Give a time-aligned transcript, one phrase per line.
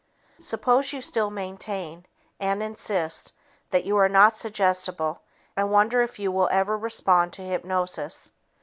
[0.39, 2.07] Suppose you still maintain
[2.39, 3.33] and insist
[3.69, 5.21] that you are not suggestible
[5.55, 8.31] and wonder if you will ever respond to hypnosis.